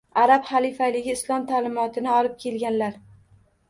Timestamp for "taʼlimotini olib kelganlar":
1.53-3.03